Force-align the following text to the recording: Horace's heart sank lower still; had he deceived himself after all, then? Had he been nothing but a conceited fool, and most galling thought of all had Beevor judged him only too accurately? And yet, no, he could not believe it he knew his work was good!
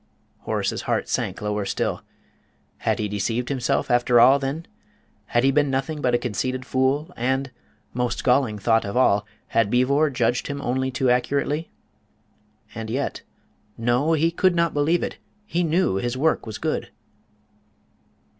Horace's 0.39 0.81
heart 0.89 1.07
sank 1.07 1.43
lower 1.43 1.63
still; 1.63 2.01
had 2.77 2.97
he 2.97 3.07
deceived 3.07 3.49
himself 3.49 3.91
after 3.91 4.19
all, 4.19 4.39
then? 4.39 4.65
Had 5.27 5.43
he 5.43 5.51
been 5.51 5.69
nothing 5.69 6.01
but 6.01 6.15
a 6.15 6.17
conceited 6.17 6.65
fool, 6.65 7.13
and 7.15 7.51
most 7.93 8.23
galling 8.23 8.57
thought 8.57 8.83
of 8.83 8.97
all 8.97 9.27
had 9.49 9.69
Beevor 9.69 10.09
judged 10.09 10.47
him 10.47 10.59
only 10.59 10.89
too 10.89 11.11
accurately? 11.11 11.69
And 12.73 12.89
yet, 12.89 13.21
no, 13.77 14.13
he 14.13 14.31
could 14.31 14.55
not 14.55 14.73
believe 14.73 15.03
it 15.03 15.19
he 15.45 15.61
knew 15.61 15.97
his 15.97 16.17
work 16.17 16.47
was 16.47 16.57
good! 16.57 16.89